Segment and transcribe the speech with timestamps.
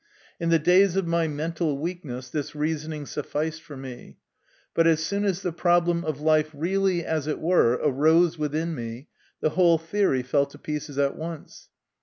[0.39, 4.17] In the days of my mental weakness this reasoning sufficed for me;
[4.73, 9.09] but as soon as the problem of life really, as it were, arose within me,
[9.41, 11.69] the whole theory fell to pieces at once.